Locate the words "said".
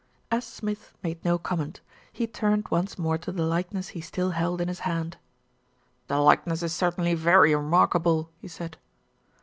8.47-8.77